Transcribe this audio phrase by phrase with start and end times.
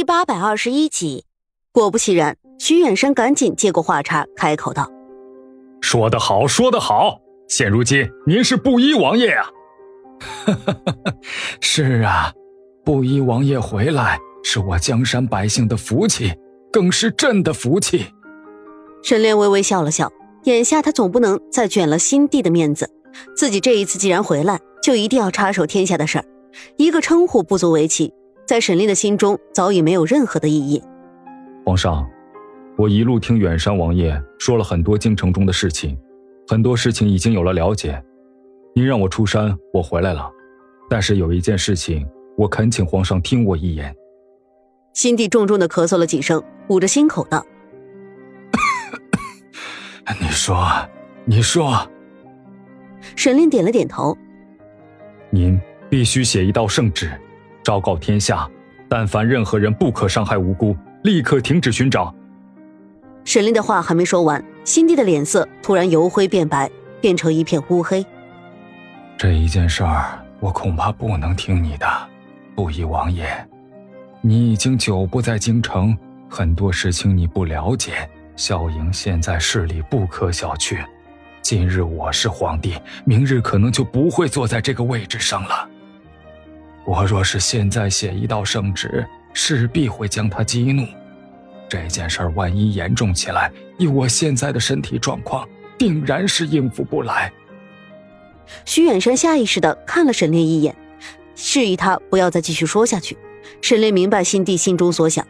[0.00, 1.26] 第八百二十一集，
[1.72, 4.90] 果不其然，徐远山赶紧接过话茬，开口道
[5.82, 7.20] ：“说得好，说得好！
[7.50, 9.46] 现如今您是布衣王爷啊！
[11.60, 12.32] ”“是啊，
[12.82, 16.32] 布衣王爷回来是我江山百姓的福气，
[16.72, 18.06] 更是朕的福气。”
[19.04, 20.10] 沈炼微微笑了笑，
[20.44, 22.88] 眼下他总不能再卷了新帝的面子，
[23.36, 26.24] 自己这一次既然回来，就一定要插手天下的事儿，
[26.78, 28.14] 一个称呼不足为奇。
[28.50, 30.82] 在沈炼的心中早已没有任何的意义。
[31.64, 32.04] 皇上，
[32.76, 35.96] 我一路听远山王爷说了很多京城中的事情，
[36.48, 38.02] 很多事情已经有了了解。
[38.74, 40.28] 您让我出山，我回来了，
[40.88, 42.04] 但是有一件事情，
[42.36, 43.94] 我恳请皇上听我一言。
[44.94, 47.46] 新帝重重的咳嗽了几声，捂着心口道：
[50.20, 50.60] “你说，
[51.24, 51.88] 你说。”
[53.14, 54.18] 沈炼点了点头
[55.30, 55.56] ：“您
[55.88, 57.08] 必须写一道圣旨。”
[57.62, 58.48] 昭告天下，
[58.88, 62.14] 但凡任何人不可伤害无辜，立刻停止寻找。
[63.24, 68.04] 沈炼的话还没说完，新帝的脸色突然由灰变白，变成一片乌黑。
[69.16, 71.86] 这一件事儿，我恐怕不能听你的，
[72.54, 73.26] 布衣王爷。
[74.22, 75.96] 你已经久不在京城，
[76.28, 78.08] 很多事情你不了解。
[78.36, 80.82] 萧莹现在势力不可小觑，
[81.42, 82.74] 今日我是皇帝，
[83.04, 85.69] 明日可能就不会坐在这个位置上了。
[86.90, 90.84] 我若是现在写一道圣旨，势必会将他激怒。
[91.68, 97.32] 这件事万一严重起来，以我现在的身体状况，定然是应付不来。
[98.64, 100.74] 徐远山下意识的看了沈炼一眼，
[101.36, 103.16] 示意他不要再继续说下去。
[103.62, 105.24] 沈炼明白新帝心中所想，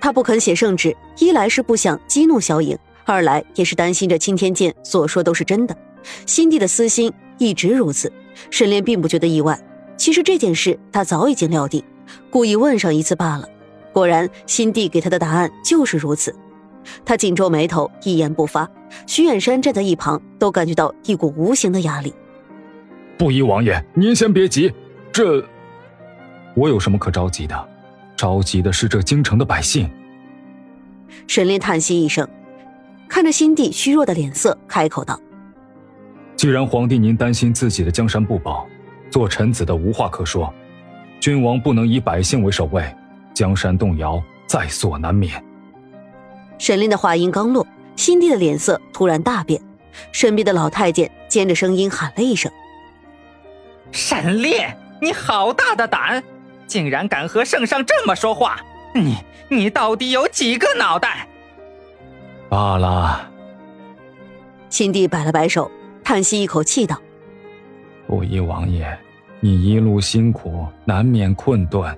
[0.00, 5.76] 他不肯写圣旨，一来是不想激怒萧颖，二来也是担心着青天剑所说都是真的。
[6.24, 8.12] 新帝的私心一直如此，
[8.48, 9.58] 沈炼并不觉得意外。
[9.96, 11.82] 其实这件事他早已经料定，
[12.30, 13.48] 故意问上一次罢了。
[13.92, 16.34] 果然，新帝给他的答案就是如此。
[17.04, 18.68] 他紧皱眉头，一言不发。
[19.06, 22.12] 徐远山站在一旁，都感觉到一股无形的压力。
[23.16, 24.72] 布衣王爷，您先别急，
[25.12, 25.42] 这
[26.54, 27.68] 我有什么可着急的？
[28.16, 29.88] 着急的是这京城的百姓。
[31.26, 32.28] 沈炼叹息一声，
[33.08, 35.18] 看着新帝虚弱的脸色，开口道
[36.36, 38.66] ：“既然皇帝您担心自己的江山不保。”
[39.14, 40.52] 做臣子的无话可说，
[41.20, 42.84] 君王不能以百姓为首位，
[43.32, 45.40] 江山动摇在所难免。
[46.58, 47.64] 沈炼的话音刚落，
[47.94, 49.62] 新帝的脸色突然大变，
[50.10, 52.50] 身边的老太监尖着声音喊了一声
[53.92, 56.20] ：“沈炼，你好大的胆，
[56.66, 58.60] 竟然敢和圣上这么说话！
[58.96, 61.28] 你你到底有几个脑袋？”
[62.50, 63.30] 罢了。
[64.70, 65.70] 新帝摆了摆手，
[66.02, 67.00] 叹息一口气道
[68.08, 68.84] ：“布衣王爷。”
[69.44, 71.94] 你一路辛苦，难免困顿，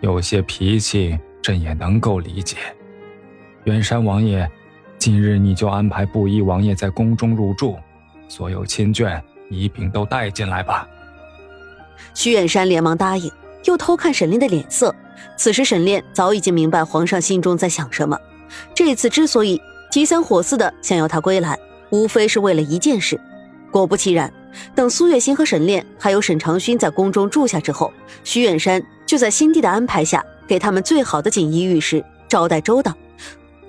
[0.00, 2.56] 有些脾气，朕也能够理解。
[3.64, 4.50] 远山王爷，
[4.96, 7.76] 今日你就安排布衣王爷在宫中入住，
[8.26, 10.88] 所有亲眷一并都带进来吧。
[12.14, 13.30] 徐远山连忙答应，
[13.64, 14.94] 又偷看沈炼的脸色。
[15.36, 18.18] 此时沈炼早已经明白皇上心中在想什么。
[18.74, 19.60] 这次之所以
[19.90, 21.58] 急三火四的想要他归来，
[21.90, 23.20] 无非是为了一件事。
[23.70, 24.32] 果不其然。
[24.74, 27.92] 等苏月心和沈炼还有沈长勋在宫中住下之后，
[28.24, 32.94] 徐远山就在新帝的安排下，给他们最好的锦衣玉食，招待周到。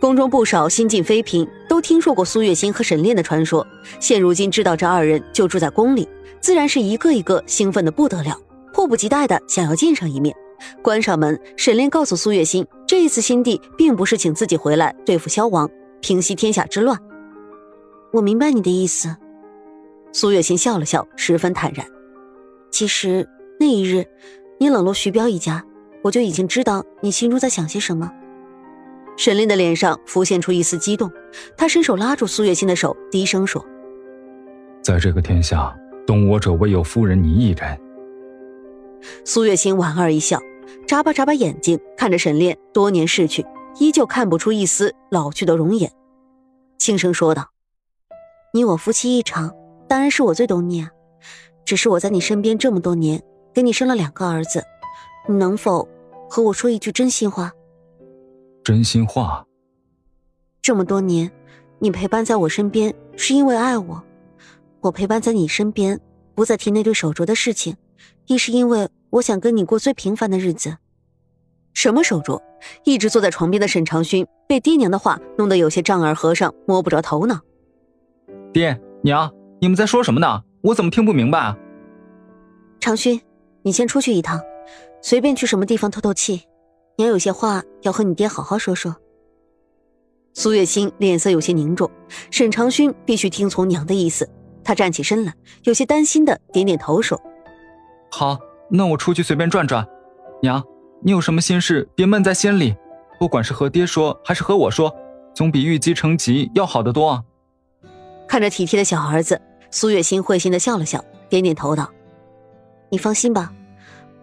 [0.00, 3.66] 宫中不少新晋妃嫔都听说过苏月心和沈炼的传说，
[4.00, 6.08] 现如今知道这二人就住在宫里，
[6.40, 8.36] 自然是一个一个兴奋的不得了，
[8.72, 10.34] 迫不及待的想要见上一面。
[10.82, 15.70] 关上门，沈炼告诉苏月心，这一次新帝并不是请自己回来对付萧王，
[16.00, 16.98] 平息天下之乱。
[18.12, 19.16] 我明白你的意思。
[20.12, 21.86] 苏月心笑了笑，十分坦然。
[22.70, 23.28] 其实
[23.58, 24.06] 那一日，
[24.58, 25.64] 你冷落徐彪一家，
[26.02, 28.10] 我就已经知道你心中在想些什么。
[29.16, 31.10] 沈炼的脸上浮现出一丝激动，
[31.56, 33.64] 他伸手拉住苏月心的手，低声说
[34.82, 35.74] ：“在这个天下，
[36.06, 37.80] 懂我者唯有夫人你一人。”
[39.24, 40.40] 苏月心莞尔一笑，
[40.86, 43.44] 眨巴眨巴眼睛，看着沈炼，多年逝去，
[43.78, 45.90] 依旧看不出一丝老去的容颜，
[46.78, 47.50] 轻声说道
[48.54, 49.54] ：“你我夫妻一场。”
[49.92, 50.88] 当然是我最懂你啊，
[51.66, 53.22] 只是我在你身边这么多年，
[53.52, 54.64] 给你生了两个儿子，
[55.28, 55.86] 你能否
[56.30, 57.52] 和我说一句真心话？
[58.64, 59.44] 真心话。
[60.62, 61.30] 这么多年，
[61.78, 64.02] 你陪伴在我身边是因为爱我，
[64.80, 66.00] 我陪伴在你身边，
[66.34, 67.76] 不再提那对手镯的事情，
[68.24, 70.78] 亦是因为我想跟你过最平凡的日子。
[71.74, 72.40] 什么手镯？
[72.84, 77.40] 一直坐在床边的沈长勋被爹娘的话弄得有些丈二和尚摸不着头脑。
[78.54, 79.30] 爹娘。
[79.62, 80.42] 你们在说什么呢？
[80.60, 81.56] 我怎么听不明白啊？
[82.80, 83.20] 长勋，
[83.62, 84.40] 你先出去一趟，
[85.00, 86.42] 随便去什么地方透透气。
[86.96, 88.96] 娘有些话要和你爹好好说说。
[90.34, 91.88] 苏月心脸色有些凝重，
[92.32, 94.28] 沈长勋必须听从娘的意思。
[94.64, 95.32] 他站起身来，
[95.62, 97.20] 有些担心的点点头，说
[98.10, 98.36] ：“好，
[98.68, 99.86] 那我出去随便转转。
[100.42, 100.60] 娘，
[101.02, 102.74] 你有什么心事，别闷在心里，
[103.16, 104.92] 不管是和爹说还是和我说，
[105.32, 107.24] 总比郁积成疾要好得多。”
[108.26, 109.38] 看着体贴的小儿子，
[109.74, 111.90] 苏月心会心的笑了笑，点点头道
[112.90, 113.50] ：“你放心吧，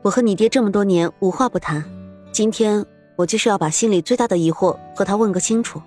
[0.00, 1.84] 我和你爹这么多年无话不谈，
[2.32, 2.82] 今天
[3.14, 5.80] 我就是要把心里最大的疑惑和他问个清楚。”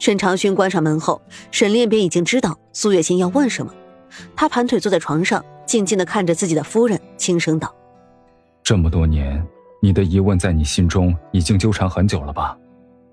[0.00, 1.20] 沈长勋关上门后，
[1.50, 3.70] 沈炼便已经知道苏月心要问什么。
[4.34, 7.74] 他盘腿坐在床上，静静的看着自己的夫人，轻声道
[8.64, 9.46] ：“这么多年，
[9.82, 12.56] 你的疑问在你心中已经纠缠很久了吧？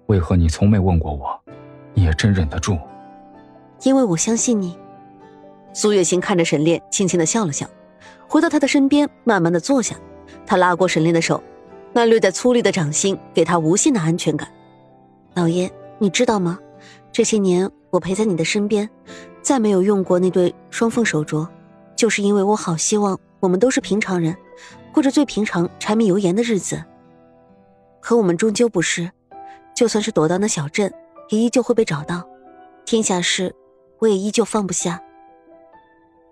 [0.06, 1.38] 为何你从没问过我？
[1.94, 2.78] 你也真忍得住
[3.84, 4.78] ？”“因为我相信你。”
[5.74, 7.68] 苏月心看着沈炼，轻轻的笑了笑，
[8.28, 9.96] 回到他的身边，慢慢的坐下。
[10.46, 11.42] 他拉过沈炼的手，
[11.92, 14.48] 那略带粗粝的掌心给他无限的安全感。
[15.34, 16.60] 老爷，你知道吗？
[17.12, 18.90] 这些年我陪在你的身边，
[19.42, 21.48] 再没有用过那对双凤手镯，
[21.96, 24.36] 就是因为我好希望我们都是平常人，
[24.92, 26.84] 过着最平常柴米油盐的日子。
[28.02, 29.10] 可我们终究不是，
[29.76, 30.94] 就算是躲到那小镇，
[31.30, 32.28] 也依旧会被找到。
[32.86, 33.56] 天下事，
[34.00, 35.02] 我也依旧放不下。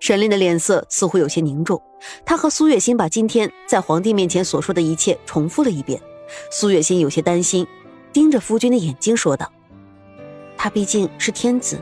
[0.02, 1.80] 沈炼的脸色似乎有些凝重，
[2.26, 6.02] 他和苏月心把今天在皇帝面前所说的一切重复了一遍。
[6.50, 7.68] 苏月心有些担心，
[8.12, 9.52] 盯着夫君的眼睛说道。
[10.58, 11.80] 他毕竟是天子，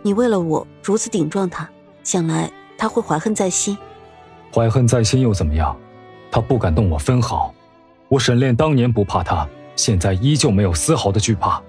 [0.00, 1.68] 你为了我如此顶撞他，
[2.02, 3.76] 想来他会怀恨在心。
[4.54, 5.76] 怀恨在心又怎么样？
[6.30, 7.54] 他不敢动我分毫。
[8.08, 9.46] 我沈炼当年不怕他，
[9.76, 11.62] 现在依旧没有丝毫的惧怕。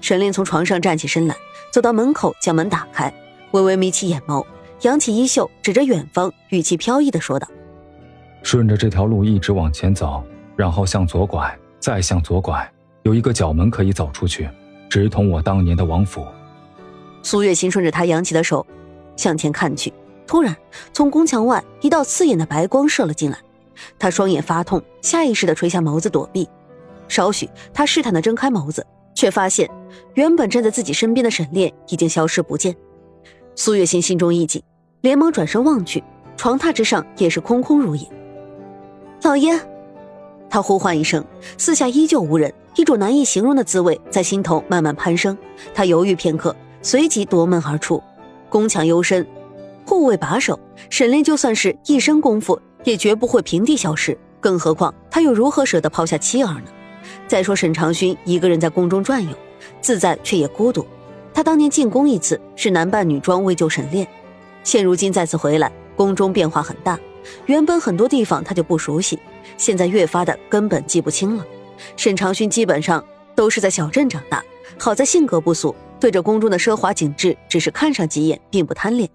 [0.00, 1.36] 沈炼从床上站起身来，
[1.72, 3.14] 走到门口，将门打开，
[3.52, 4.44] 微微眯起眼眸，
[4.84, 7.48] 扬起衣袖，指着远方，语气飘逸的说道
[8.44, 10.22] ：“顺着这条路一直往前走，
[10.56, 12.70] 然后向左拐，再向左拐，
[13.02, 14.48] 有一个角门可以走出去。”
[14.90, 16.24] 直通我当年的王府。
[17.22, 18.64] 苏月心顺着他扬起的手
[19.16, 19.92] 向前看去，
[20.24, 20.54] 突然
[20.92, 23.38] 从宫墙外一道刺眼的白光射了进来，
[23.98, 26.48] 他双眼发痛，下意识的垂下眸子躲避。
[27.08, 29.68] 少许，他试探的睁开眸子，却发现
[30.12, 32.76] 原本站在自己身边的沈炼已经消失不见。
[33.56, 34.62] 苏月心心中一紧，
[35.04, 36.02] 连忙转身望去，
[36.34, 38.08] 床榻之上也是空空如也。
[39.22, 39.60] 老爷，
[40.48, 41.22] 他呼唤一声，
[41.58, 42.50] 四下依旧无人。
[42.74, 45.36] 一种难以形容的滋味在心头慢慢攀升，
[45.74, 48.02] 他犹豫片刻，随即夺门而出。
[48.48, 49.26] 宫墙幽深，
[49.84, 50.58] 护卫把守，
[50.88, 54.16] 沈炼就算是一身功夫，也绝不会平地消失。
[54.40, 56.66] 更何况他又如何舍得抛下妻儿呢？
[57.28, 59.36] 再说沈长勋一个人在宫中转悠，
[59.82, 60.86] 自在却也孤独。
[61.34, 64.08] 他当年进宫一次是男扮女装为救沈炼，
[64.64, 66.98] 现如今再次回来，宫中变化很大。
[67.46, 69.18] 原本很多地方他就不熟悉，
[69.56, 71.46] 现在越发的根本记不清了。
[71.96, 74.42] 沈长勋基本上都是在小镇长大，
[74.78, 79.08] 好在性格不俗，对着宫中的奢华景致只是看上几眼，并不贪恋。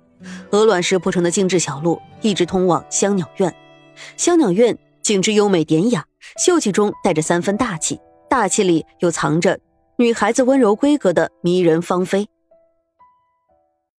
[0.51, 3.53] 鹅卵石铺成的精致小路一直通往香鸟院，
[4.17, 6.05] 香鸟院景致优美典雅，
[6.43, 7.99] 秀气中带着三分大气，
[8.29, 9.59] 大气里又藏着
[9.97, 12.27] 女孩子温柔闺阁的迷人芳菲。